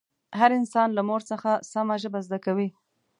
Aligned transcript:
هر 0.39 0.51
انسان 0.59 0.89
له 0.97 1.01
مور 1.09 1.21
څخه 1.31 1.49
سمه 1.71 1.95
ژبه 2.03 2.19
زده 2.25 2.37
کوي 2.45 2.67